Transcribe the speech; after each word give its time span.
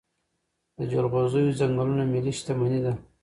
د 0.77 0.79
جلغوزیو 0.91 1.55
ځنګلونه 1.59 2.03
ملي 2.13 2.33
شتمني 2.39 2.79
ده. 2.85 2.93